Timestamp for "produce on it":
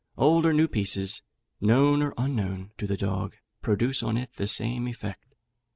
3.61-4.31